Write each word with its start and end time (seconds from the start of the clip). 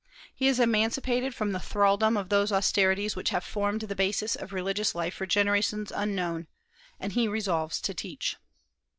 He 0.33 0.47
is 0.47 0.59
emancipated 0.59 1.35
from 1.35 1.51
the 1.51 1.59
thraldom 1.59 2.17
of 2.17 2.29
those 2.29 2.51
austerities 2.51 3.15
which 3.15 3.29
have 3.29 3.43
formed 3.43 3.81
the 3.81 3.95
basis 3.95 4.35
of 4.35 4.51
religious 4.51 4.95
life 4.95 5.13
for 5.13 5.27
generations 5.27 5.91
unknown, 5.95 6.47
and 6.99 7.13
he 7.13 7.27
resolves 7.27 7.79
to 7.81 7.93
teach. 7.93 8.35